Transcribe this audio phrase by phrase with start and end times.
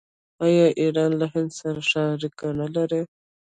[0.45, 3.01] آیا ایران له هند سره ښه اړیکې نلري؟